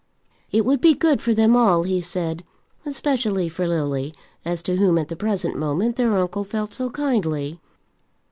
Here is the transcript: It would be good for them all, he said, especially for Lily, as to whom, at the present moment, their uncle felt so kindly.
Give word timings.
It 0.51 0.65
would 0.65 0.81
be 0.81 0.95
good 0.95 1.21
for 1.21 1.31
them 1.35 1.55
all, 1.55 1.83
he 1.83 2.01
said, 2.01 2.43
especially 2.87 3.47
for 3.49 3.67
Lily, 3.67 4.15
as 4.43 4.63
to 4.63 4.77
whom, 4.77 4.97
at 4.97 5.09
the 5.09 5.15
present 5.15 5.55
moment, 5.55 5.95
their 5.95 6.17
uncle 6.17 6.43
felt 6.43 6.73
so 6.73 6.89
kindly. 6.89 7.59